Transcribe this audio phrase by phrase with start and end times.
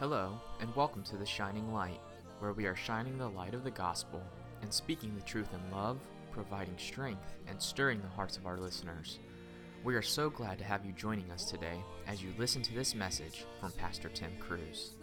[0.00, 2.00] Hello, and welcome to The Shining Light,
[2.40, 4.20] where we are shining the light of the gospel
[4.60, 6.00] and speaking the truth in love,
[6.32, 9.20] providing strength, and stirring the hearts of our listeners.
[9.84, 11.78] We are so glad to have you joining us today
[12.08, 14.94] as you listen to this message from Pastor Tim Cruse.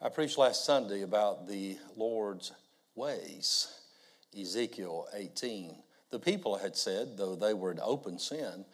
[0.00, 2.52] I preached last Sunday about the Lord's
[2.94, 3.66] ways,
[4.40, 5.74] Ezekiel 18.
[6.12, 8.64] The people had said, though they were in open sin,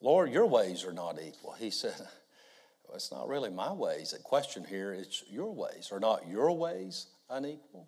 [0.00, 1.52] Lord, your ways are not equal.
[1.52, 4.12] He said, well, It's not really my ways.
[4.12, 5.90] The question here is your ways.
[5.92, 7.86] Are not your ways unequal?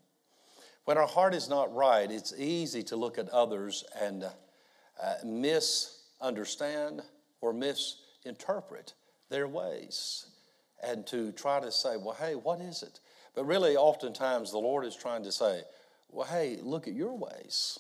[0.85, 7.03] When our heart is not right, it's easy to look at others and uh, misunderstand
[7.41, 8.95] or misinterpret
[9.31, 10.27] their ways
[10.83, 13.01] and to try to say, well, hey, what is it?
[13.35, 15.63] But really, oftentimes, the Lord is trying to say,
[16.11, 17.79] well, hey, look at your ways.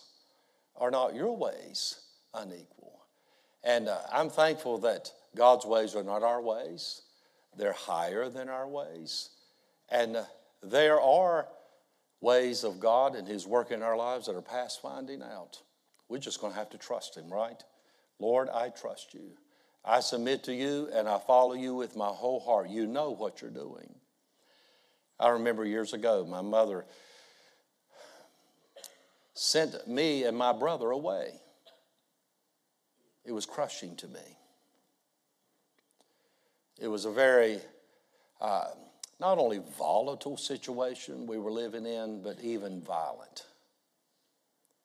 [0.77, 2.01] Are not your ways
[2.33, 2.91] unequal?
[3.65, 7.02] And uh, I'm thankful that God's ways are not our ways,
[7.57, 9.30] they're higher than our ways.
[9.91, 10.24] And uh,
[10.63, 11.49] there are
[12.21, 15.60] ways of God and His work in our lives that are past finding out.
[16.09, 17.63] We're just going to have to trust Him, right?
[18.18, 19.33] Lord, I trust you.
[19.85, 22.68] I submit to you and I follow you with my whole heart.
[22.68, 23.95] You know what you're doing.
[25.18, 26.85] I remember years ago, my mother
[29.35, 31.33] sent me and my brother away.
[33.24, 34.38] It was crushing to me.
[36.80, 37.60] It was a very,
[38.40, 38.68] uh,
[39.20, 43.46] not only volatile situation we were living in, but even violent.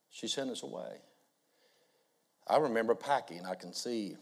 [0.10, 1.02] She sent us away.
[2.48, 3.46] I remember packing.
[3.46, 4.16] I can see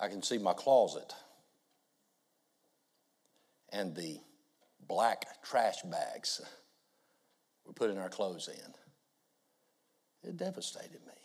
[0.00, 1.14] I can see my closet
[3.70, 4.18] and the
[4.88, 6.40] black trash bags
[7.66, 10.28] we put in our clothes in.
[10.28, 11.19] It devastated me.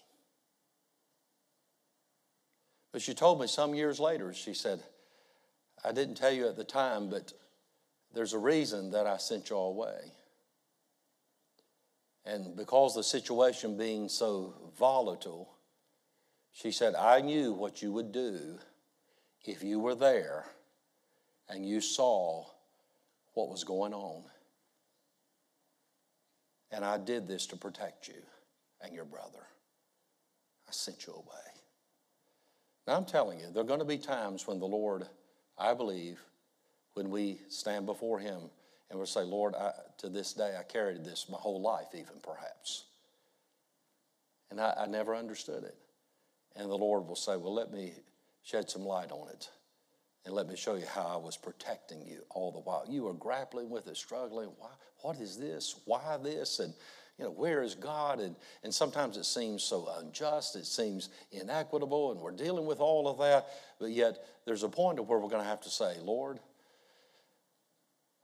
[2.96, 4.82] But she told me some years later, she said,
[5.84, 7.34] I didn't tell you at the time, but
[8.14, 10.14] there's a reason that I sent y'all away.
[12.24, 15.50] And because the situation being so volatile,
[16.54, 18.60] she said, I knew what you would do
[19.44, 20.46] if you were there
[21.50, 22.46] and you saw
[23.34, 24.24] what was going on.
[26.72, 28.24] And I did this to protect you
[28.80, 29.48] and your brother.
[30.70, 31.55] I sent you away.
[32.88, 35.08] Now, I'm telling you, there are going to be times when the Lord,
[35.58, 36.20] I believe,
[36.94, 38.42] when we stand before Him
[38.90, 42.20] and we'll say, Lord, I, to this day, I carried this my whole life, even
[42.22, 42.86] perhaps.
[44.52, 45.76] And I, I never understood it.
[46.56, 47.94] And the Lord will say, Well, let me
[48.44, 49.50] shed some light on it.
[50.26, 52.86] And let me show you how I was protecting you all the while.
[52.88, 54.50] You were grappling with it, struggling.
[54.58, 54.70] Why,
[55.02, 55.82] what is this?
[55.86, 56.60] Why this?
[56.60, 56.74] And
[57.18, 58.20] you know, where is God?
[58.20, 63.08] And, and sometimes it seems so unjust, it seems inequitable, and we're dealing with all
[63.08, 63.48] of that.
[63.80, 66.40] But yet, there's a point of where we're going to have to say, Lord,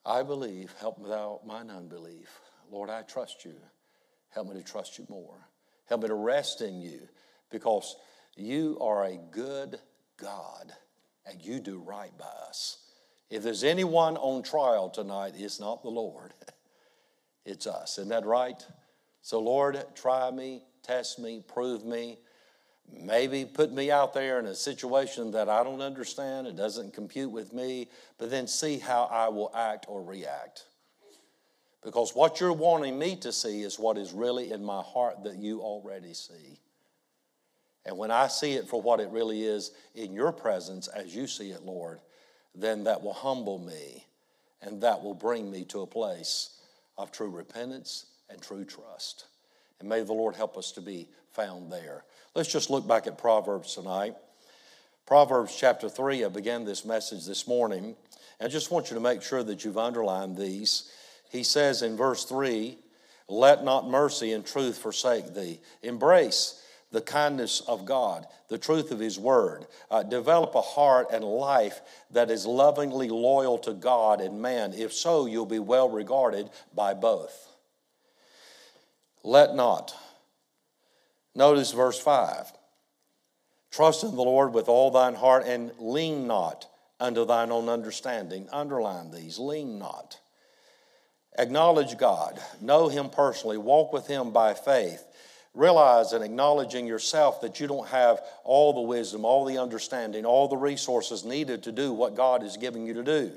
[0.06, 2.42] I believe, help me thou mine unbelief.
[2.70, 3.56] Lord, I trust you.
[4.30, 5.48] Help me to trust you more.
[5.86, 7.08] Help me to rest in you
[7.50, 7.96] because
[8.36, 9.78] you are a good
[10.18, 10.72] God
[11.26, 12.78] and you do right by us.
[13.30, 16.34] If there's anyone on trial tonight, it's not the Lord,
[17.46, 17.98] it's us.
[17.98, 18.66] Isn't that right?
[19.22, 22.20] So, Lord, try me, test me, prove me.
[22.92, 27.32] Maybe put me out there in a situation that I don't understand, it doesn't compute
[27.32, 27.88] with me,
[28.18, 30.66] but then see how I will act or react.
[31.84, 35.38] Because what you're wanting me to see is what is really in my heart that
[35.38, 36.60] you already see.
[37.86, 41.26] And when I see it for what it really is in your presence as you
[41.26, 42.00] see it, Lord,
[42.54, 44.06] then that will humble me
[44.62, 46.60] and that will bring me to a place
[46.98, 49.26] of true repentance and true trust.
[49.80, 52.04] And may the Lord help us to be found there.
[52.36, 54.16] Let's just look back at Proverbs tonight.
[55.06, 57.96] Proverbs chapter 3, I began this message this morning.
[58.40, 60.92] I just want you to make sure that you've underlined these.
[61.30, 62.78] He says in verse 3
[63.28, 65.60] Let not mercy and truth forsake thee.
[65.82, 69.66] Embrace the kindness of God, the truth of His Word.
[69.90, 74.74] Uh, develop a heart and life that is lovingly loyal to God and man.
[74.74, 77.51] If so, you'll be well regarded by both.
[79.24, 79.96] Let not.
[81.36, 82.52] Notice verse 5.
[83.72, 86.68] Trust in the Lord with all thine heart and lean not
[87.00, 88.48] unto thine own understanding.
[88.52, 90.20] Underline these lean not.
[91.38, 95.06] Acknowledge God, know Him personally, walk with Him by faith
[95.54, 100.48] realize and acknowledging yourself that you don't have all the wisdom, all the understanding, all
[100.48, 103.32] the resources needed to do what God is giving you to do.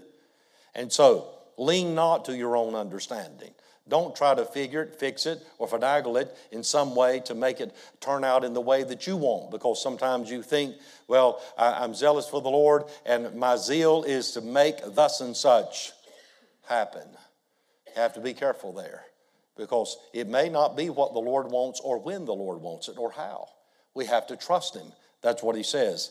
[0.74, 3.52] And so, lean not to your own understanding.
[3.86, 7.60] Don't try to figure it, fix it, or finagle it in some way to make
[7.60, 9.50] it turn out in the way that you want.
[9.50, 10.76] Because sometimes you think,
[11.06, 15.92] well, I'm zealous for the Lord, and my zeal is to make thus and such
[16.66, 17.06] happen.
[17.86, 19.04] You have to be careful there
[19.56, 22.98] because it may not be what the Lord wants or when the Lord wants it
[22.98, 23.48] or how.
[23.94, 24.92] We have to trust Him.
[25.22, 26.10] That's what He says.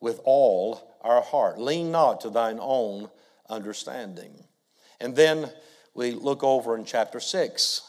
[0.00, 1.58] With all our heart.
[1.58, 3.08] Lean not to thine own
[3.48, 4.44] understanding.
[5.00, 5.50] And then
[5.98, 7.82] we look over in chapter 6.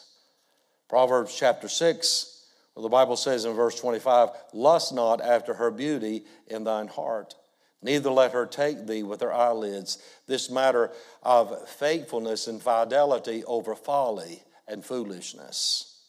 [0.90, 6.24] Proverbs chapter 6, where the Bible says in verse 25, Lust not after her beauty
[6.48, 7.36] in thine heart,
[7.84, 10.00] neither let her take thee with her eyelids.
[10.26, 10.92] This matter
[11.22, 16.02] of faithfulness and fidelity over folly and foolishness.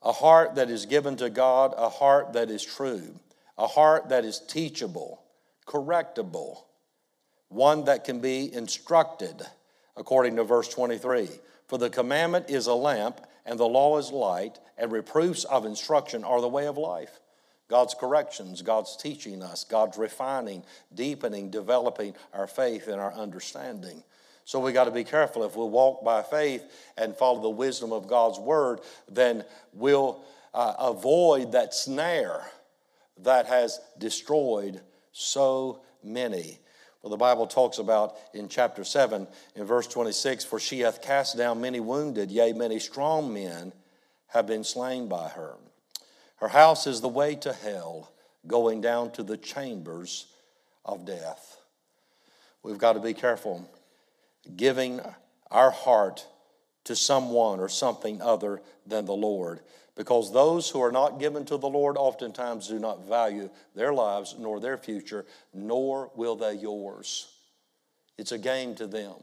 [0.00, 3.18] A heart that is given to God, a heart that is true,
[3.58, 5.24] a heart that is teachable,
[5.66, 6.58] correctable,
[7.48, 9.44] one that can be instructed,
[9.96, 11.28] according to verse 23.
[11.66, 16.24] For the commandment is a lamp, and the law is light, and reproofs of instruction
[16.24, 17.20] are the way of life.
[17.68, 20.64] God's corrections, God's teaching us, God's refining,
[20.94, 24.02] deepening, developing our faith and our understanding.
[24.44, 25.44] So we got to be careful.
[25.44, 26.62] If we walk by faith
[26.98, 28.80] and follow the wisdom of God's word,
[29.10, 30.20] then we'll
[30.52, 32.44] uh, avoid that snare
[33.22, 34.82] that has destroyed
[35.12, 36.58] so many.
[37.04, 41.36] Well, the Bible talks about in chapter 7, in verse 26, for she hath cast
[41.36, 43.74] down many wounded, yea, many strong men
[44.28, 45.56] have been slain by her.
[46.36, 48.10] Her house is the way to hell,
[48.46, 50.28] going down to the chambers
[50.82, 51.58] of death.
[52.62, 53.68] We've got to be careful
[54.56, 55.02] giving
[55.50, 56.26] our heart
[56.84, 59.60] to someone or something other than the Lord.
[59.96, 64.34] Because those who are not given to the Lord oftentimes do not value their lives
[64.38, 67.28] nor their future, nor will they yours.
[68.18, 69.14] It's a game to them,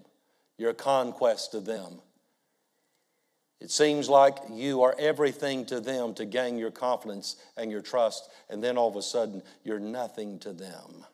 [0.58, 2.02] you're a conquest to them.
[3.60, 8.30] It seems like you are everything to them to gain your confidence and your trust,
[8.50, 11.06] and then all of a sudden you're nothing to them.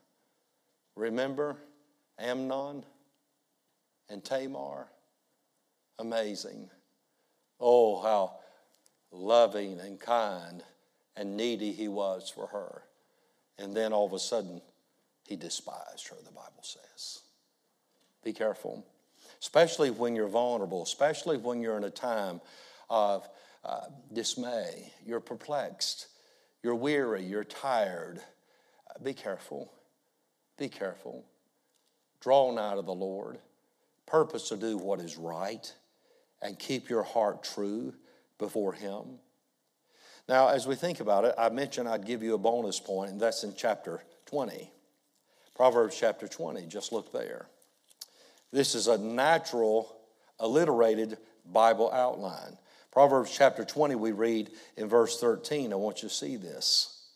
[0.95, 1.57] Remember
[2.17, 2.85] Amnon
[4.07, 4.87] and Tamar?
[5.99, 6.69] Amazing.
[7.59, 8.37] Oh, how
[9.11, 10.63] loving and kind
[11.15, 12.83] and needy he was for her.
[13.57, 14.61] And then all of a sudden,
[15.27, 17.21] he despised her, the Bible says.
[18.23, 18.85] Be careful,
[19.41, 22.39] especially when you're vulnerable, especially when you're in a time
[22.89, 23.27] of
[23.65, 26.07] uh, dismay, you're perplexed,
[26.63, 28.19] you're weary, you're tired.
[28.89, 29.71] Uh, be careful.
[30.57, 31.25] Be careful.
[32.21, 33.37] Draw nigh to the Lord.
[34.05, 35.71] Purpose to do what is right
[36.41, 37.93] and keep your heart true
[38.37, 39.19] before Him.
[40.27, 43.19] Now, as we think about it, I mentioned I'd give you a bonus point, and
[43.19, 44.69] that's in chapter 20.
[45.55, 47.47] Proverbs chapter 20, just look there.
[48.51, 49.95] This is a natural,
[50.39, 51.17] alliterated
[51.51, 52.57] Bible outline.
[52.91, 55.71] Proverbs chapter 20, we read in verse 13.
[55.71, 57.07] I want you to see this.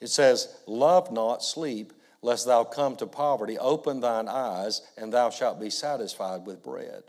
[0.00, 1.92] It says, Love not sleep,
[2.22, 3.58] lest thou come to poverty.
[3.58, 7.02] Open thine eyes, and thou shalt be satisfied with bread.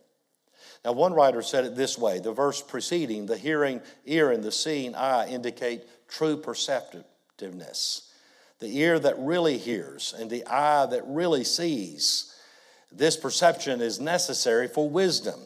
[0.86, 4.52] Now, one writer said it this way the verse preceding, the hearing ear and the
[4.52, 8.10] seeing eye indicate true perceptiveness.
[8.60, 12.34] The ear that really hears and the eye that really sees.
[12.92, 15.40] This perception is necessary for wisdom.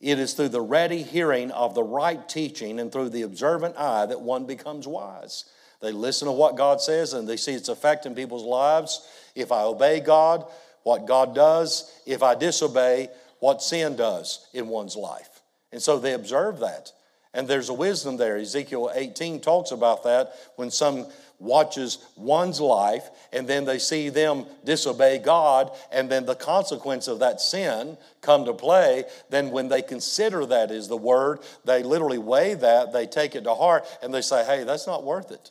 [0.00, 4.06] It is through the ready hearing of the right teaching and through the observant eye
[4.06, 5.44] that one becomes wise.
[5.80, 9.06] They listen to what God says and they see its effect in people's lives.
[9.34, 10.44] If I obey God,
[10.82, 11.90] what God does.
[12.06, 13.08] If I disobey,
[13.40, 15.40] what sin does in one's life.
[15.72, 16.92] And so they observe that.
[17.32, 18.36] And there's a wisdom there.
[18.36, 21.06] Ezekiel 18 talks about that when some
[21.40, 27.20] watches one's life and then they see them disobey God and then the consequence of
[27.20, 32.18] that sin come to play then when they consider that is the word they literally
[32.18, 35.50] weigh that they take it to heart and they say hey that's not worth it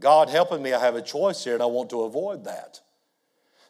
[0.00, 2.80] God helping me I have a choice here and I want to avoid that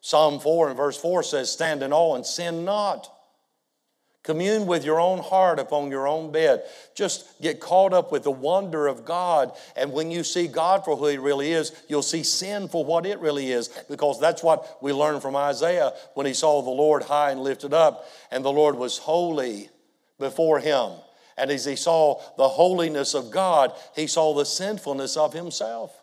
[0.01, 3.13] Psalm 4 and verse 4 says stand in awe and sin not
[4.25, 6.65] Commune with your own heart upon your own bed.
[6.95, 9.53] Just get caught up with the wonder of God.
[9.77, 13.05] And when you see God for who He really is, you'll see sin for what
[13.05, 13.69] it really is.
[13.69, 17.75] Because that's what we learn from Isaiah when he saw the Lord high and lifted
[17.75, 19.69] up, and the Lord was holy
[20.19, 20.93] before him.
[21.37, 26.03] And as he saw the holiness of God, he saw the sinfulness of himself.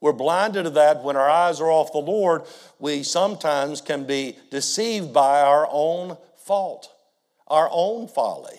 [0.00, 2.42] We're blinded to that when our eyes are off the Lord.
[2.80, 6.92] We sometimes can be deceived by our own fault
[7.48, 8.58] our own folly.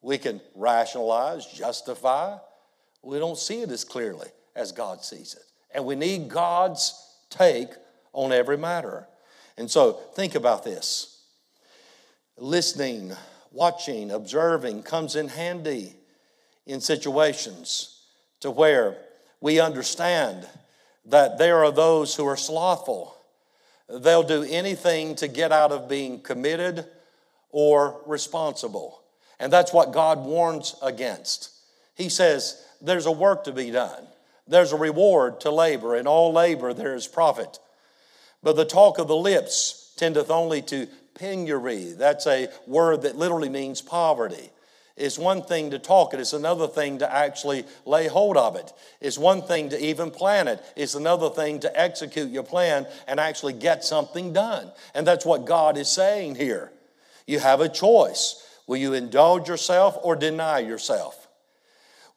[0.00, 2.38] We can rationalize, justify.
[3.02, 5.44] We don't see it as clearly as God sees it.
[5.74, 6.94] And we need God's
[7.30, 7.70] take
[8.12, 9.06] on every matter.
[9.56, 11.14] And so think about this
[12.36, 13.12] listening
[13.50, 15.96] watching, observing comes in handy
[16.66, 18.02] in situations
[18.40, 18.96] to where
[19.40, 20.46] we understand
[21.06, 23.16] that there are those who are slothful.
[23.88, 26.86] They'll do anything to get out of being committed
[27.50, 29.02] or responsible.
[29.40, 31.50] And that's what God warns against.
[31.94, 34.06] He says, There's a work to be done,
[34.46, 35.96] there's a reward to labor.
[35.96, 37.58] In all labor, there is profit.
[38.42, 41.92] But the talk of the lips tendeth only to penury.
[41.92, 44.50] That's a word that literally means poverty.
[44.96, 48.72] It's one thing to talk it, it's another thing to actually lay hold of it.
[49.00, 53.20] It's one thing to even plan it, it's another thing to execute your plan and
[53.20, 54.72] actually get something done.
[54.94, 56.72] And that's what God is saying here.
[57.28, 58.42] You have a choice.
[58.66, 61.28] Will you indulge yourself or deny yourself?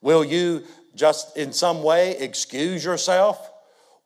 [0.00, 0.64] Will you
[0.94, 3.50] just in some way excuse yourself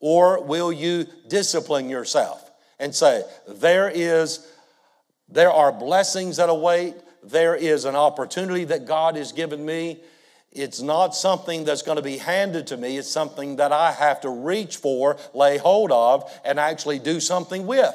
[0.00, 4.52] or will you discipline yourself and say, there is
[5.28, 10.00] there are blessings that await there is an opportunity that God has given me.
[10.50, 14.22] It's not something that's going to be handed to me, it's something that I have
[14.22, 17.94] to reach for, lay hold of, and actually do something with.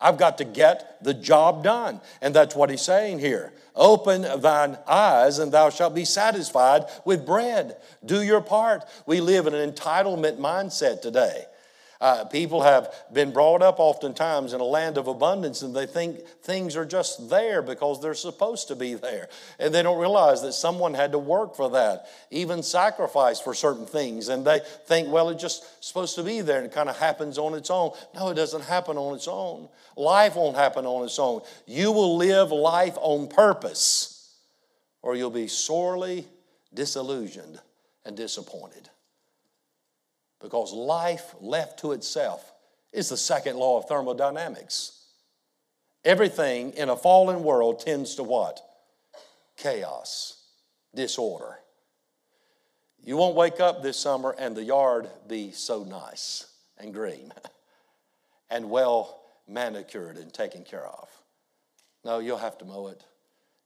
[0.00, 2.00] I've got to get the job done.
[2.20, 3.52] And that's what he's saying here.
[3.74, 7.76] Open thine eyes, and thou shalt be satisfied with bread.
[8.04, 8.84] Do your part.
[9.06, 11.44] We live in an entitlement mindset today.
[12.00, 16.26] Uh, people have been brought up oftentimes in a land of abundance and they think
[16.42, 19.28] things are just there because they're supposed to be there.
[19.58, 23.84] And they don't realize that someone had to work for that, even sacrifice for certain
[23.84, 24.30] things.
[24.30, 27.36] And they think, well, it's just supposed to be there and it kind of happens
[27.36, 27.90] on its own.
[28.14, 29.68] No, it doesn't happen on its own.
[29.94, 31.42] Life won't happen on its own.
[31.66, 34.36] You will live life on purpose
[35.02, 36.26] or you'll be sorely
[36.72, 37.60] disillusioned
[38.06, 38.88] and disappointed.
[40.40, 42.52] Because life left to itself
[42.92, 45.00] is the second law of thermodynamics.
[46.04, 48.60] Everything in a fallen world tends to what?
[49.56, 50.42] Chaos,
[50.94, 51.58] disorder.
[53.04, 56.46] You won't wake up this summer and the yard be so nice
[56.78, 57.32] and green
[58.50, 61.08] and well manicured and taken care of.
[62.04, 63.02] No, you'll have to mow it.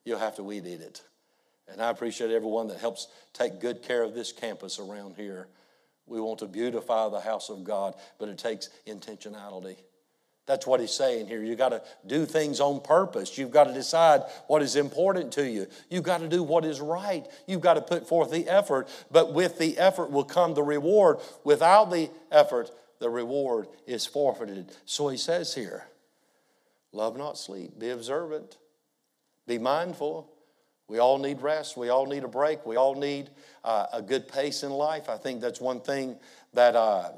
[0.05, 1.03] You'll have to weed eat it.
[1.69, 5.49] And I appreciate everyone that helps take good care of this campus around here.
[6.07, 9.77] We want to beautify the house of God, but it takes intentionality.
[10.47, 11.43] That's what he's saying here.
[11.43, 13.39] You've got to do things on purpose.
[13.39, 15.67] You've got to decide what is important to you.
[15.89, 17.27] You've got to do what is right.
[17.47, 21.19] You've got to put forth the effort, but with the effort will come the reward.
[21.45, 24.71] Without the effort, the reward is forfeited.
[24.85, 25.85] So he says here
[26.93, 28.59] love not sleep, be observant,
[29.47, 30.31] be mindful.
[30.89, 31.77] We all need rest.
[31.77, 32.67] We all need a break.
[32.67, 33.31] We all need
[33.65, 35.09] uh, a good pace in life.
[35.09, 36.17] I think that's one thing
[36.53, 37.11] that uh,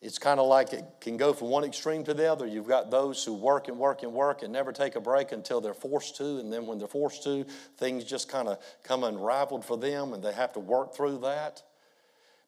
[0.00, 2.46] it's kind of like it can go from one extreme to the other.
[2.46, 5.60] You've got those who work and work and work and never take a break until
[5.60, 6.38] they're forced to.
[6.38, 7.46] And then when they're forced to,
[7.78, 11.62] things just kind of come unraveled for them and they have to work through that.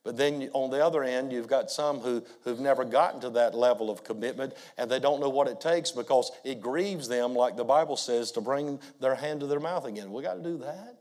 [0.06, 3.56] But then on the other end, you've got some who, who've never gotten to that
[3.56, 7.56] level of commitment and they don't know what it takes because it grieves them, like
[7.56, 10.12] the Bible says, to bring their hand to their mouth again.
[10.12, 10.94] We got to do that.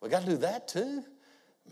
[0.00, 1.04] We got to do that too.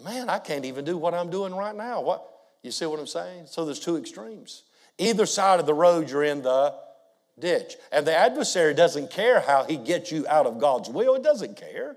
[0.04, 2.00] Man, I can't even do what I'm doing right now.
[2.00, 2.24] What?
[2.62, 3.46] You see what I'm saying?
[3.46, 4.62] So there's two extremes.
[4.98, 6.76] Either side of the road, you're in the
[7.40, 7.74] ditch.
[7.90, 11.56] And the adversary doesn't care how he gets you out of God's will, it doesn't
[11.56, 11.96] care.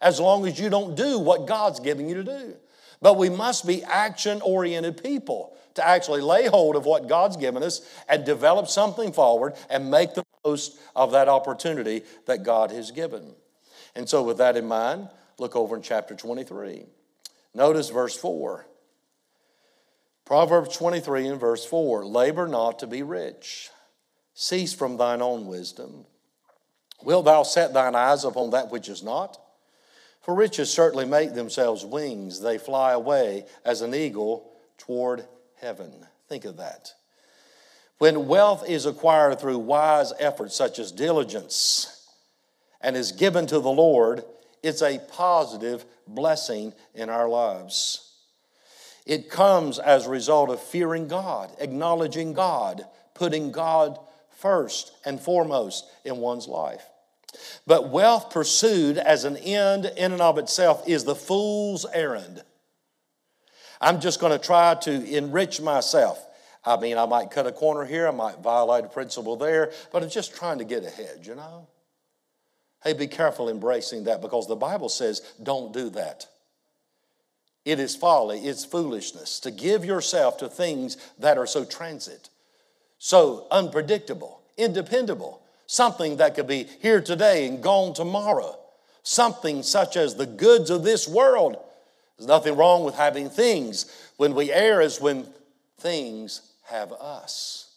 [0.00, 2.54] As long as you don't do what God's giving you to do.
[3.02, 7.62] But we must be action oriented people to actually lay hold of what God's given
[7.62, 12.90] us and develop something forward and make the most of that opportunity that God has
[12.92, 13.34] given.
[13.94, 16.84] And so, with that in mind, look over in chapter 23.
[17.54, 18.66] Notice verse 4.
[20.24, 23.70] Proverbs 23 and verse 4 Labor not to be rich,
[24.34, 26.06] cease from thine own wisdom.
[27.02, 29.38] Wilt thou set thine eyes upon that which is not?
[30.22, 35.26] For riches certainly make themselves wings, they fly away as an eagle toward
[35.56, 35.92] heaven.
[36.28, 36.92] Think of that.
[37.98, 42.08] When wealth is acquired through wise efforts such as diligence
[42.80, 44.24] and is given to the Lord,
[44.62, 48.12] it's a positive blessing in our lives.
[49.04, 53.98] It comes as a result of fearing God, acknowledging God, putting God
[54.30, 56.84] first and foremost in one's life.
[57.66, 62.42] But wealth pursued as an end in and of itself is the fool's errand.
[63.80, 66.24] I'm just going to try to enrich myself.
[66.64, 70.02] I mean, I might cut a corner here, I might violate a principle there, but
[70.02, 71.66] I'm just trying to get ahead, you know?
[72.84, 76.26] Hey, be careful embracing that because the Bible says don't do that.
[77.64, 82.28] It is folly, it's foolishness to give yourself to things that are so transit,
[82.98, 88.58] so unpredictable, independable, something that could be here today and gone tomorrow.
[89.02, 91.56] something such as the goods of this world.
[92.16, 93.86] There's nothing wrong with having things.
[94.16, 95.26] When we err is when
[95.80, 97.74] things have us.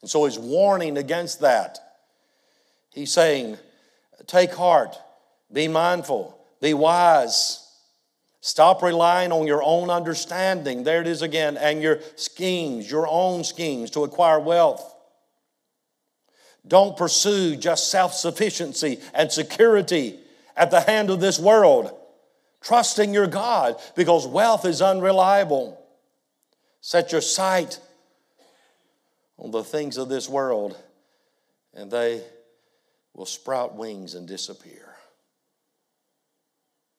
[0.00, 1.78] And so he's warning against that.
[2.90, 3.58] He's saying,
[4.26, 4.96] take heart,
[5.52, 7.58] be mindful, be wise.
[8.40, 10.82] Stop relying on your own understanding.
[10.82, 14.94] There it is again, and your schemes, your own schemes to acquire wealth.
[16.66, 20.18] Don't pursue just self sufficiency and security
[20.56, 21.96] at the hand of this world,
[22.60, 25.78] trusting your God because wealth is unreliable.
[26.80, 27.80] Set your sight
[29.38, 30.76] on the things of this world,
[31.74, 32.22] and they
[33.14, 34.94] will sprout wings and disappear.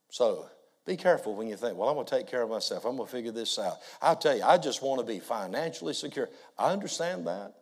[0.09, 0.45] So,
[0.85, 2.85] be careful when you think, well, I'm going to take care of myself.
[2.85, 3.77] I'm going to figure this out.
[4.01, 6.29] I'll tell you, I just want to be financially secure.
[6.57, 7.53] I understand that,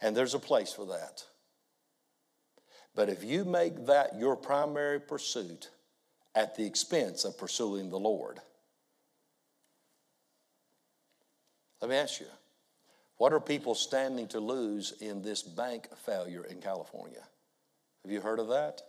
[0.00, 1.24] and there's a place for that.
[2.94, 5.70] But if you make that your primary pursuit
[6.34, 8.40] at the expense of pursuing the Lord,
[11.80, 12.26] let me ask you,
[13.16, 17.22] what are people standing to lose in this bank failure in California?
[18.04, 18.82] Have you heard of that?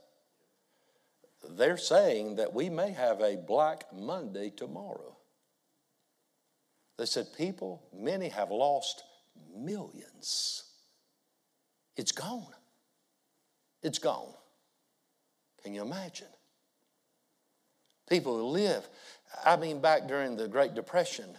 [1.48, 5.16] They're saying that we may have a Black Monday tomorrow.
[6.98, 9.04] They said people, many have lost
[9.56, 10.64] millions.
[11.98, 12.54] It's gone.
[13.86, 14.34] It's gone.
[15.64, 16.26] Can you imagine?
[18.10, 18.90] People who live,
[19.46, 21.30] I mean, back during the Great Depression,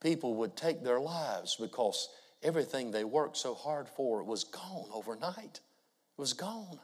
[0.00, 2.08] people would take their lives because
[2.44, 5.58] everything they worked so hard for was gone overnight.
[5.58, 6.78] It was gone.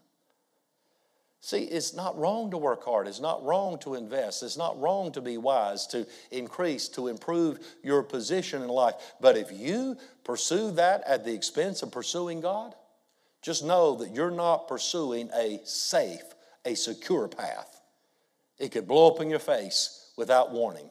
[1.40, 3.06] See, it's not wrong to work hard.
[3.06, 4.42] It's not wrong to invest.
[4.42, 8.96] It's not wrong to be wise, to increase, to improve your position in life.
[9.20, 12.74] But if you pursue that at the expense of pursuing God,
[13.46, 16.24] just know that you're not pursuing a safe,
[16.64, 17.80] a secure path.
[18.58, 20.90] It could blow up in your face without warning,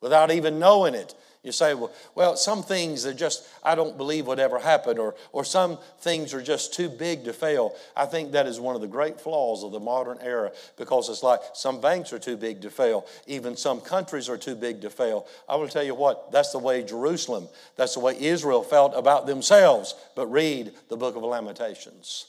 [0.00, 1.16] without even knowing it.
[1.44, 5.14] You say, well, well, some things are just, I don't believe would ever happen, or,
[5.32, 7.74] or some things are just too big to fail.
[7.96, 11.22] I think that is one of the great flaws of the modern era because it's
[11.22, 14.90] like some banks are too big to fail, even some countries are too big to
[14.90, 15.26] fail.
[15.48, 19.26] I will tell you what, that's the way Jerusalem, that's the way Israel felt about
[19.26, 19.94] themselves.
[20.16, 22.26] But read the book of Lamentations.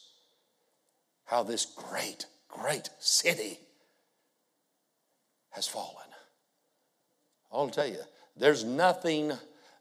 [1.26, 3.60] How this great, great city
[5.50, 5.96] has fallen.
[7.52, 7.98] I'll tell you,
[8.40, 9.34] there's nothing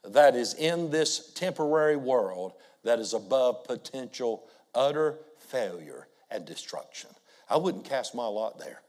[0.05, 2.53] that is in this temporary world
[2.85, 4.45] that is above potential
[4.75, 7.11] utter failure and destruction.
[7.49, 8.83] I wouldn't cast my lot there.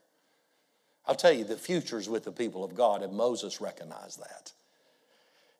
[1.05, 4.51] I'll tell you, the future's with the people of God, and Moses recognized that.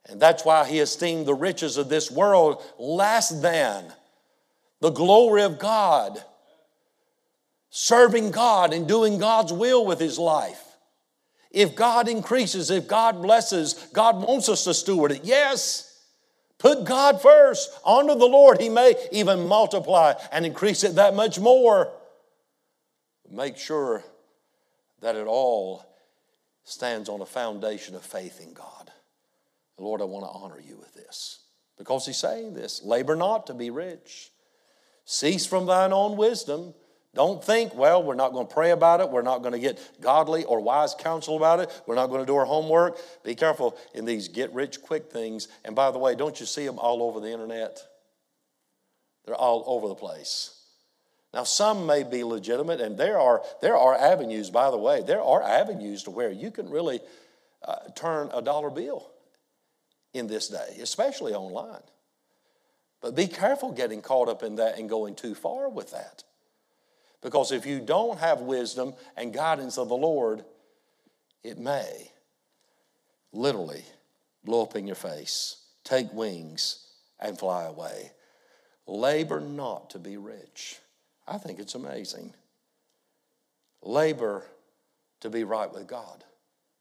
[0.06, 3.86] And that's why he esteemed the riches of this world less than
[4.80, 6.24] the glory of God,
[7.70, 10.69] serving God and doing God's will with his life.
[11.52, 15.22] If God increases, if God blesses, God wants us to steward it.
[15.24, 15.86] Yes.
[16.60, 17.72] Put God first.
[17.84, 18.62] Honor the Lord.
[18.62, 21.92] He may even multiply and increase it that much more.
[23.32, 24.04] Make sure
[25.02, 25.86] that it all
[26.64, 28.92] stands on a foundation of faith in God.
[29.78, 31.40] Lord, I want to honor you with this.
[31.78, 34.32] Because he's saying this labor not to be rich,
[35.06, 36.74] cease from thine own wisdom.
[37.16, 39.10] Don't think, well, we're not going to pray about it.
[39.10, 41.82] We're not going to get godly or wise counsel about it.
[41.88, 43.00] We're not going to do our homework.
[43.24, 45.48] Be careful in these get rich quick things.
[45.66, 47.80] And by the way, don't you see them all over the internet?
[49.26, 50.56] They're all over the place.
[51.34, 55.22] Now, some may be legitimate, and there are, there are avenues, by the way, there
[55.22, 57.02] are avenues to where you can really
[57.64, 59.12] uh, turn a dollar bill
[60.14, 61.84] in this day, especially online.
[63.02, 66.24] But be careful getting caught up in that and going too far with that.
[67.22, 70.46] Because if you don't have wisdom and guidance of the Lord,
[71.44, 72.12] it may
[73.34, 73.84] literally
[74.44, 76.86] blow up in your face, take wings,
[77.20, 78.12] and fly away.
[78.88, 80.78] Labor not to be rich.
[81.28, 82.34] I think it's amazing.
[83.82, 84.46] Labor
[85.20, 86.24] to be right with God,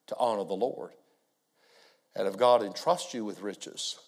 [0.07, 0.93] to honor the Lord.
[2.15, 3.99] And if God entrusts you with riches,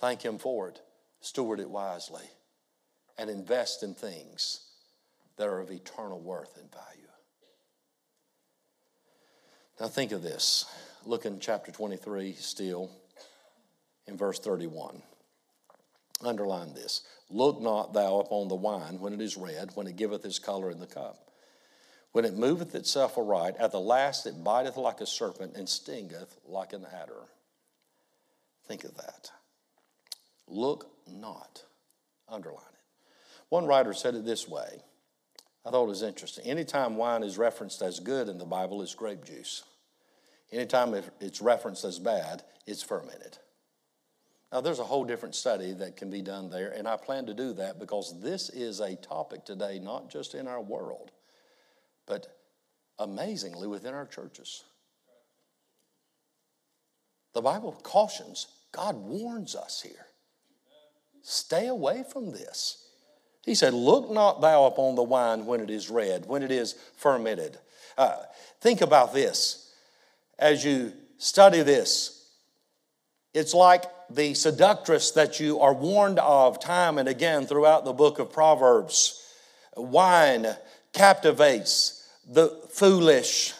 [0.00, 0.80] thank Him for it,
[1.20, 2.24] steward it wisely,
[3.18, 4.63] and invest in things
[5.36, 7.08] that are of eternal worth and value.
[9.80, 10.66] Now, think of this.
[11.04, 12.90] Look in chapter 23 still,
[14.06, 15.02] in verse 31.
[16.22, 17.02] Underline this.
[17.28, 20.70] Look not thou upon the wine when it is red, when it giveth its color
[20.70, 21.30] in the cup.
[22.12, 26.36] When it moveth itself aright, at the last it biteth like a serpent and stingeth
[26.46, 27.24] like an adder.
[28.68, 29.30] Think of that.
[30.46, 31.64] Look not.
[32.28, 33.08] Underline it.
[33.48, 34.80] One writer said it this way
[35.66, 36.44] I thought it was interesting.
[36.44, 39.64] Anytime wine is referenced as good in the Bible, it's grape juice.
[40.52, 43.38] Anytime it's referenced as bad, it's fermented.
[44.52, 47.34] Now, there's a whole different study that can be done there, and I plan to
[47.34, 51.10] do that because this is a topic today, not just in our world,
[52.06, 52.28] but
[52.98, 54.62] amazingly within our churches.
[57.32, 60.06] The Bible cautions, God warns us here.
[61.22, 62.83] Stay away from this.
[63.44, 66.74] He said, Look not thou upon the wine when it is red, when it is
[66.96, 67.58] fermented.
[67.96, 68.16] Uh,
[68.60, 69.72] think about this
[70.38, 72.28] as you study this.
[73.32, 78.18] It's like the seductress that you are warned of time and again throughout the book
[78.18, 79.20] of Proverbs.
[79.76, 80.46] Wine
[80.92, 83.52] captivates the foolish,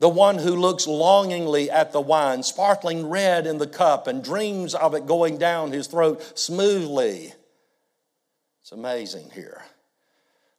[0.00, 4.74] the one who looks longingly at the wine, sparkling red in the cup, and dreams
[4.74, 7.34] of it going down his throat smoothly.
[8.62, 9.60] It's amazing here.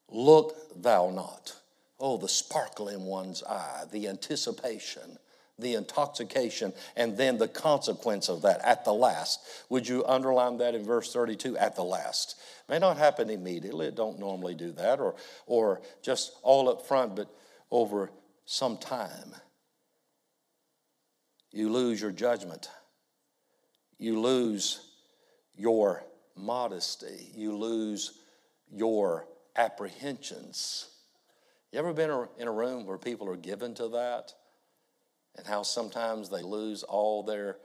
[0.09, 1.55] Look thou not.
[1.99, 5.17] Oh, the sparkle in one's eye, the anticipation,
[5.57, 9.39] the intoxication, and then the consequence of that at the last.
[9.69, 11.57] Would you underline that in verse 32?
[11.57, 12.35] At the last.
[12.67, 17.15] May not happen immediately, it don't normally do that, or, or just all up front,
[17.15, 17.33] but
[17.71, 18.11] over
[18.45, 19.33] some time.
[21.51, 22.69] You lose your judgment.
[23.97, 24.81] You lose
[25.55, 26.03] your
[26.35, 27.29] modesty.
[27.35, 28.19] You lose
[28.71, 30.89] your apprehensions.
[31.71, 34.33] You ever been in a room where people are given to that?
[35.35, 37.57] And how sometimes they lose all their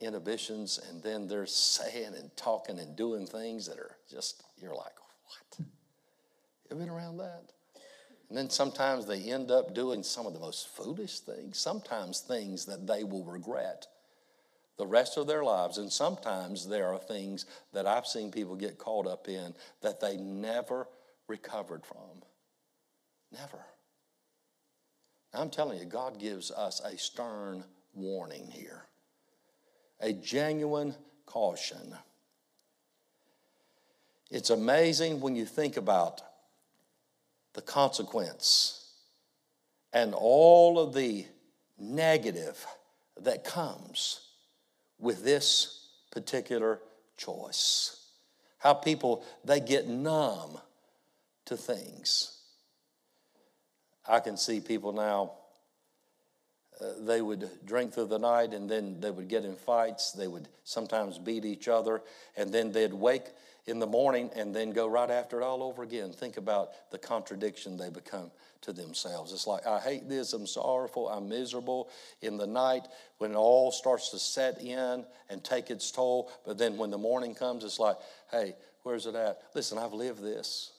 [0.00, 4.94] inhibitions and then they're saying and talking and doing things that are just, you're like,
[5.26, 5.58] what?
[5.58, 5.66] You
[6.70, 7.50] ever been around that?
[8.28, 12.64] And then sometimes they end up doing some of the most foolish things, sometimes things
[12.66, 13.86] that they will regret
[14.78, 15.78] the rest of their lives.
[15.78, 20.16] And sometimes there are things that I've seen people get caught up in that they
[20.16, 20.88] never
[21.28, 22.22] recovered from.
[23.32, 23.64] Never.
[25.34, 28.84] I'm telling you, God gives us a stern warning here,
[30.00, 30.94] a genuine
[31.26, 31.94] caution.
[34.30, 36.20] It's amazing when you think about
[37.54, 38.92] the consequence
[39.92, 41.26] and all of the
[41.78, 42.66] negative
[43.22, 44.25] that comes
[44.98, 46.80] with this particular
[47.16, 48.06] choice.
[48.58, 50.58] How people, they get numb
[51.46, 52.38] to things.
[54.08, 55.32] I can see people now,
[56.80, 60.12] uh, they would drink through the night and then they would get in fights.
[60.12, 62.02] They would sometimes beat each other
[62.36, 63.26] and then they'd wake
[63.66, 66.12] in the morning and then go right after it all over again.
[66.12, 68.30] Think about the contradiction they become
[68.62, 69.32] to themselves.
[69.32, 71.88] It's like, I hate this, I'm sorrowful, I'm miserable
[72.22, 72.86] in the night
[73.18, 76.30] when it all starts to set in and take its toll.
[76.44, 77.96] But then when the morning comes, it's like,
[78.30, 79.40] hey, where's it at?
[79.54, 80.72] Listen, I've lived this.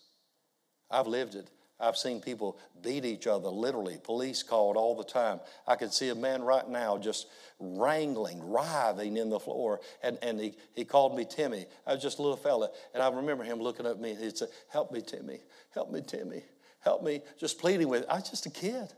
[0.89, 1.49] I've lived it.
[1.79, 5.39] I've seen people beat each other, literally, police called all the time.
[5.67, 7.27] I could see a man right now just
[7.59, 11.67] wrangling, writhing in the floor, and, and he, he called me Timmy.
[11.85, 14.37] I was just a little fella, and I remember him looking at me, and he'd
[14.37, 15.39] say, Help me, Timmy,
[15.71, 16.43] help me, Timmy,
[16.79, 18.91] help me, just pleading with, I was just a kid.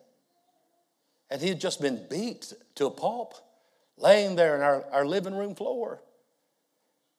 [1.29, 3.35] And he had just been beat to a pulp,
[3.97, 6.01] laying there in our, our living room floor.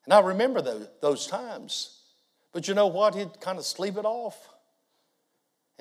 [0.07, 1.99] And I remember those, those times.
[2.53, 3.15] But you know what?
[3.15, 4.50] He'd kind of sleep it off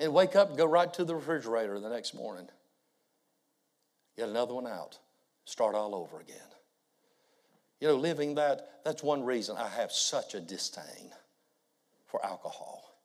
[0.00, 2.48] and wake up and go right to the refrigerator the next morning.
[4.16, 4.98] Get another one out.
[5.44, 6.36] Start all over again.
[7.80, 11.10] You know, living that, that's one reason I have such a disdain
[12.06, 12.96] for alcohol.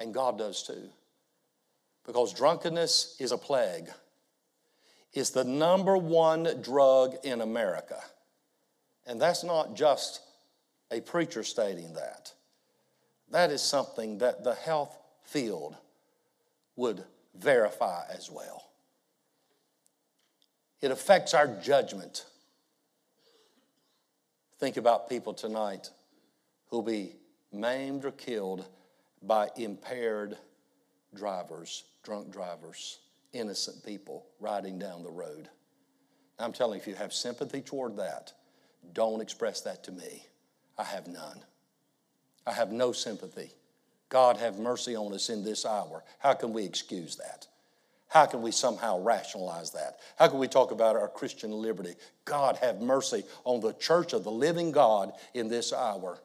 [0.00, 0.90] And God does too.
[2.04, 3.88] Because drunkenness is a plague.
[5.12, 8.00] It's the number one drug in America.
[9.06, 10.20] And that's not just
[10.90, 12.32] a preacher stating that.
[13.30, 15.76] That is something that the health field
[16.76, 18.70] would verify as well.
[20.80, 22.26] It affects our judgment.
[24.58, 25.90] Think about people tonight
[26.68, 27.16] who'll be
[27.52, 28.66] maimed or killed
[29.22, 30.36] by impaired
[31.14, 32.98] drivers, drunk drivers,
[33.32, 35.48] innocent people riding down the road.
[36.38, 38.32] I'm telling you, if you have sympathy toward that,
[38.92, 40.26] don't express that to me.
[40.76, 41.40] I have none.
[42.46, 43.50] I have no sympathy.
[44.08, 46.04] God have mercy on us in this hour.
[46.18, 47.46] How can we excuse that?
[48.08, 49.98] How can we somehow rationalize that?
[50.16, 51.94] How can we talk about our Christian liberty?
[52.24, 56.20] God have mercy on the church of the living God in this hour.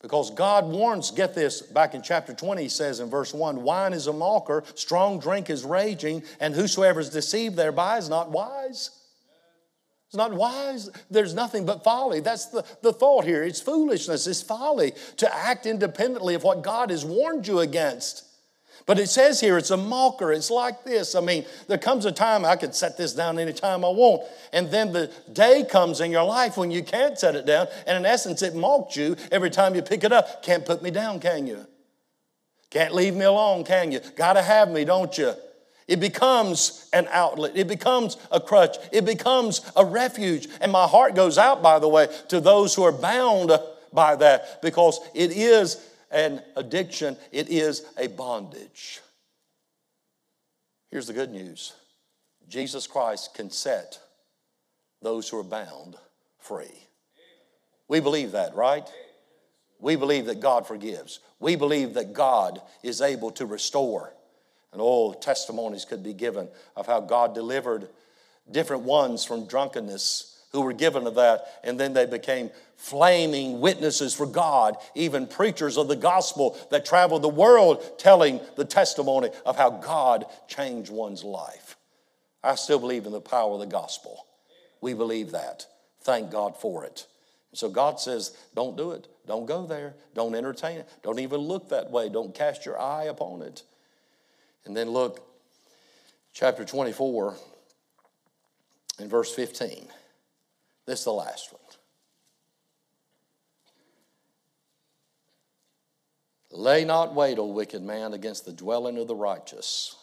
[0.00, 3.92] Because God warns, get this, back in chapter 20, he says in verse 1 wine
[3.92, 8.90] is a mocker, strong drink is raging, and whosoever is deceived thereby is not wise.
[10.16, 10.90] Not wise.
[11.10, 12.20] There's nothing but folly.
[12.20, 13.42] That's the, the thought here.
[13.42, 18.24] It's foolishness, it's folly to act independently of what God has warned you against.
[18.86, 20.32] But it says here it's a mocker.
[20.32, 21.16] It's like this.
[21.16, 24.22] I mean, there comes a time I could set this down anytime I want.
[24.52, 27.66] And then the day comes in your life when you can't set it down.
[27.86, 30.42] And in essence, it mocked you every time you pick it up.
[30.44, 31.66] Can't put me down, can you?
[32.70, 34.00] Can't leave me alone, can you?
[34.16, 35.34] Gotta have me, don't you?
[35.88, 37.52] It becomes an outlet.
[37.54, 38.76] It becomes a crutch.
[38.92, 40.48] It becomes a refuge.
[40.60, 43.52] And my heart goes out, by the way, to those who are bound
[43.92, 49.00] by that because it is an addiction, it is a bondage.
[50.90, 51.72] Here's the good news
[52.48, 53.98] Jesus Christ can set
[55.02, 55.96] those who are bound
[56.38, 56.86] free.
[57.88, 58.88] We believe that, right?
[59.78, 61.20] We believe that God forgives.
[61.38, 64.15] We believe that God is able to restore.
[64.72, 67.88] And all testimonies could be given of how God delivered
[68.50, 74.14] different ones from drunkenness who were given of that, and then they became flaming witnesses
[74.14, 79.56] for God, even preachers of the gospel that traveled the world telling the testimony of
[79.56, 81.76] how God changed one's life.
[82.42, 84.26] I still believe in the power of the gospel.
[84.80, 85.66] We believe that.
[86.02, 87.06] Thank God for it.
[87.52, 89.08] So God says, don't do it.
[89.26, 89.94] Don't go there.
[90.14, 90.88] Don't entertain it.
[91.02, 92.08] Don't even look that way.
[92.08, 93.62] Don't cast your eye upon it.
[94.66, 95.26] And then look,
[96.32, 97.36] chapter 24
[98.98, 99.88] in verse 15.
[100.86, 101.62] This is the last one.
[106.50, 109.96] Lay not wait, O wicked man, against the dwelling of the righteous.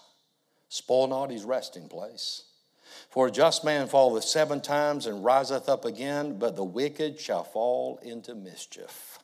[0.70, 2.44] Spoil not his resting place.
[3.10, 7.44] For a just man falleth seven times and riseth up again, but the wicked shall
[7.44, 9.20] fall into mischief.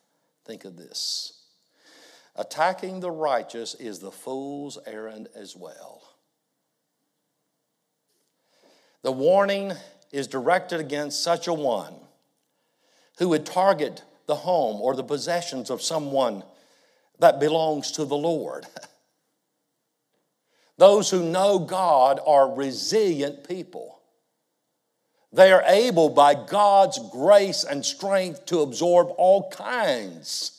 [0.46, 1.39] Think of this.
[2.36, 6.04] Attacking the righteous is the fool's errand as well.
[9.02, 9.74] The warning
[10.12, 11.96] is directed against such a one
[13.18, 16.44] who would target the home or the possessions of someone
[17.20, 18.66] that belongs to the Lord.
[20.78, 24.00] Those who know God are resilient people.
[25.32, 30.59] They are able, by God's grace and strength, to absorb all kinds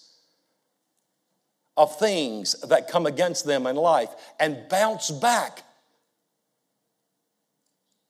[1.81, 5.63] of things that come against them in life and bounce back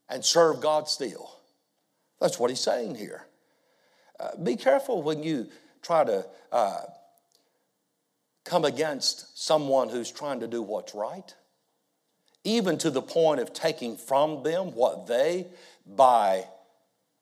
[0.08, 1.30] and serve God still.
[2.20, 3.26] That's what he's saying here.
[4.18, 5.46] Uh, be careful when you
[5.82, 6.80] try to uh,
[8.44, 11.32] come against someone who's trying to do what's right,
[12.42, 15.46] even to the point of taking from them what they,
[15.86, 16.44] by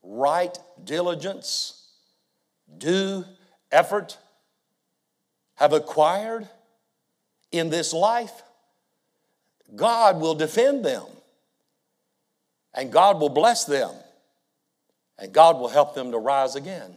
[0.03, 1.91] right diligence,
[2.79, 3.27] due
[3.71, 4.17] effort,
[5.59, 6.49] have acquired
[7.51, 8.43] in this life,
[9.75, 11.05] God will defend them.
[12.75, 13.91] And God will bless them.
[15.19, 16.95] And God will help them to rise again.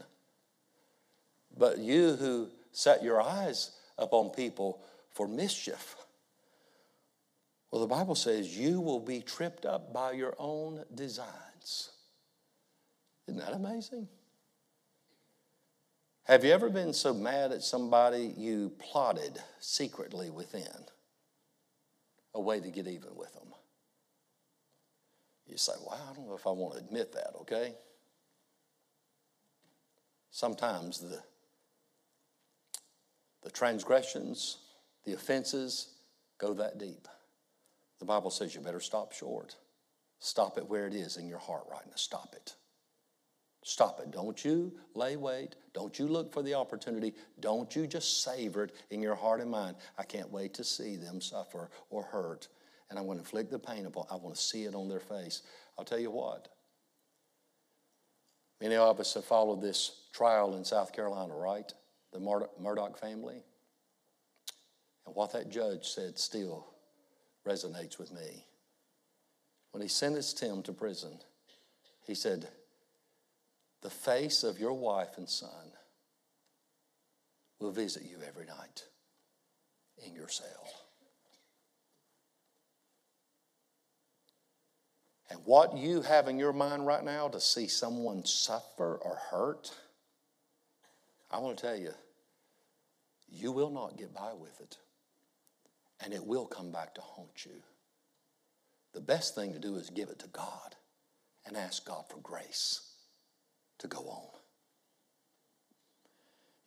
[1.57, 4.79] But you who set your eyes upon people
[5.11, 5.95] for mischief,
[7.71, 11.89] well, the Bible says you will be tripped up by your own designs.
[13.27, 14.07] Isn't that amazing?
[16.31, 20.85] Have you ever been so mad at somebody you plotted secretly within
[22.33, 23.49] a way to get even with them?
[25.45, 27.75] You say, Well, I don't know if I want to admit that, okay?
[30.29, 31.21] Sometimes the,
[33.43, 34.59] the transgressions,
[35.03, 35.95] the offenses
[36.37, 37.09] go that deep.
[37.99, 39.57] The Bible says you better stop short.
[40.19, 41.97] Stop it where it is in your heart right now.
[41.97, 42.55] Stop it.
[43.63, 44.11] Stop it.
[44.11, 45.55] Don't you lay wait.
[45.73, 47.13] Don't you look for the opportunity.
[47.39, 49.75] Don't you just savor it in your heart and mind.
[49.97, 52.47] I can't wait to see them suffer or hurt.
[52.89, 54.99] And I want to inflict the pain upon, I want to see it on their
[54.99, 55.43] face.
[55.77, 56.47] I'll tell you what.
[58.59, 61.71] Many of us have followed this trial in South Carolina, right?
[62.13, 63.43] The Murdaugh family.
[65.05, 66.67] And what that judge said still
[67.47, 68.45] resonates with me.
[69.71, 71.19] When he sentenced him to prison,
[72.05, 72.49] he said,
[73.81, 75.73] the face of your wife and son
[77.59, 78.83] will visit you every night
[80.05, 80.67] in your cell.
[85.29, 89.71] And what you have in your mind right now to see someone suffer or hurt,
[91.31, 91.93] I want to tell you,
[93.29, 94.77] you will not get by with it.
[96.03, 97.61] And it will come back to haunt you.
[98.93, 100.75] The best thing to do is give it to God
[101.45, 102.90] and ask God for grace
[103.81, 104.27] to go on.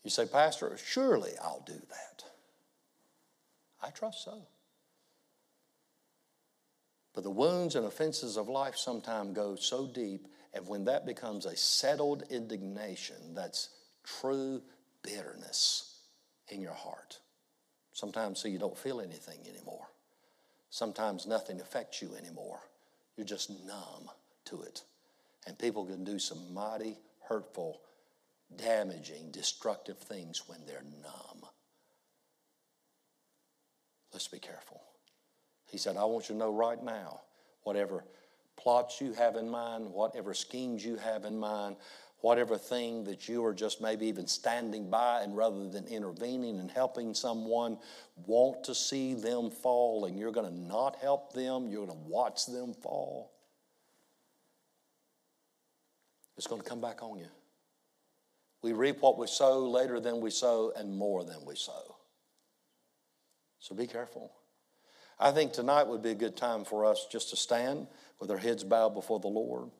[0.05, 2.24] You say, Pastor, surely I'll do that.
[3.83, 4.42] I trust so.
[7.14, 11.46] But the wounds and offenses of life sometimes go so deep And when that becomes
[11.46, 13.70] a settled indignation, that's
[14.05, 14.62] true
[15.03, 15.98] bitterness
[16.48, 17.18] in your heart.
[17.92, 19.88] Sometimes so you don't feel anything anymore.
[20.70, 22.61] Sometimes nothing affects you anymore.
[23.16, 24.11] You're just numb
[24.46, 24.83] to it.
[25.47, 27.81] And people can do some mighty, hurtful,
[28.57, 31.49] damaging, destructive things when they're numb.
[34.13, 34.81] Let's be careful.
[35.67, 37.23] He said, I want you to know right now,
[37.65, 38.05] whatever
[38.57, 41.77] plots you have in mind, whatever schemes you have in mind,
[42.21, 46.71] whatever thing that you are just maybe even standing by and rather than intervening and
[46.71, 47.77] helping someone,
[48.27, 52.09] want to see them fall and you're going to not help them, you're going to
[52.09, 53.34] watch them fall.
[56.37, 57.29] It's going to come back on you.
[58.62, 61.97] We reap what we sow later than we sow and more than we sow.
[63.61, 64.33] So be careful.
[65.18, 67.87] I think tonight would be a good time for us just to stand
[68.18, 69.70] with our heads bowed before the Lord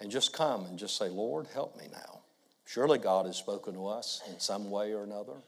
[0.00, 2.20] and just come and just say, Lord, help me now.
[2.64, 5.42] Surely God has spoken to us in some way or another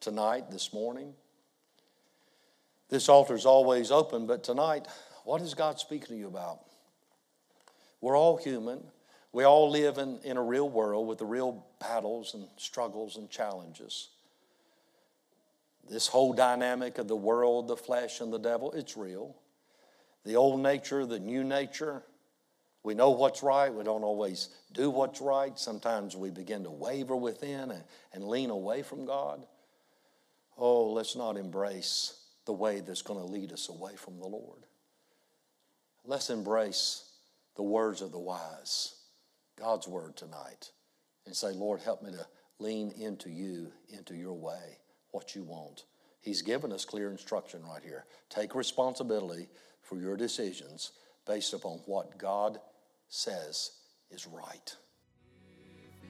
[0.00, 1.14] tonight, this morning.
[2.88, 4.86] This altar is always open, but tonight,
[5.24, 6.60] what is God speaking to you about?
[8.00, 8.82] We're all human.
[9.32, 13.30] We all live in, in a real world with the real battles and struggles and
[13.30, 14.10] challenges.
[15.88, 19.34] This whole dynamic of the world, the flesh, and the devil, it's real.
[20.24, 22.02] The old nature, the new nature,
[22.82, 23.72] we know what's right.
[23.72, 25.56] We don't always do what's right.
[25.58, 29.46] Sometimes we begin to waver within and, and lean away from God.
[30.58, 34.58] Oh, let's not embrace the way that's going to lead us away from the Lord.
[36.04, 37.04] Let's embrace
[37.54, 38.94] the words of the wise,
[39.58, 40.72] God's word tonight,
[41.26, 42.26] and say, Lord, help me to
[42.58, 44.78] lean into you, into your way,
[45.10, 45.84] what you want.
[46.20, 48.06] He's given us clear instruction right here.
[48.28, 49.48] Take responsibility
[49.82, 50.92] for your decisions
[51.26, 52.58] based upon what God
[53.08, 53.72] says
[54.10, 54.76] is right.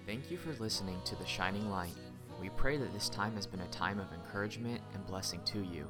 [0.06, 1.94] Thank you for listening to The Shining Light.
[2.40, 5.86] We pray that this time has been a time of encouragement and blessing to you.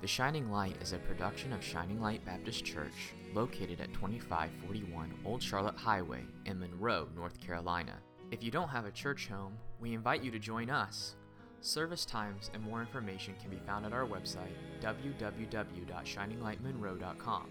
[0.00, 5.42] The Shining Light is a production of Shining Light Baptist Church, located at 2541 Old
[5.42, 7.98] Charlotte Highway in Monroe, North Carolina.
[8.30, 11.16] If you don't have a church home, we invite you to join us.
[11.60, 17.46] Service times and more information can be found at our website, www.shininglightmonroe.com.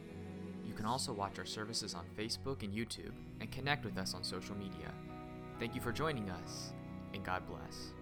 [0.66, 4.24] You can also watch our services on Facebook and YouTube and connect with us on
[4.24, 4.92] social media.
[5.60, 6.74] Thank you for joining us,
[7.14, 7.94] and God bless.